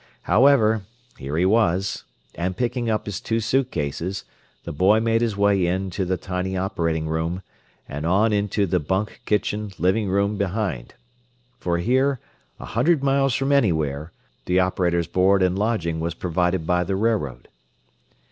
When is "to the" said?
5.91-6.17